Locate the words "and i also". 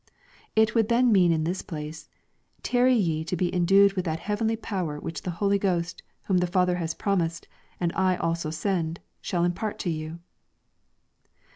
7.79-8.49